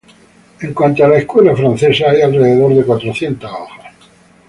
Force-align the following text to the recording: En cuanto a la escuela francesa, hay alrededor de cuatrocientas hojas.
En 0.61 0.73
cuanto 0.73 1.05
a 1.05 1.07
la 1.09 1.19
escuela 1.19 1.55
francesa, 1.55 2.09
hay 2.09 2.21
alrededor 2.23 2.73
de 2.73 2.83
cuatrocientas 2.83 3.51
hojas. 3.51 3.93